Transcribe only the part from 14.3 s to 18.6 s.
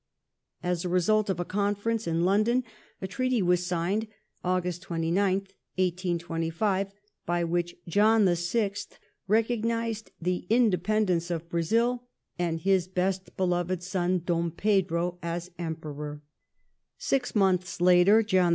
Pedro as Emperor". Six months later John VI.